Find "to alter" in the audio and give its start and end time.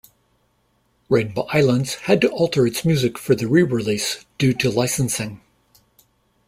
2.21-2.65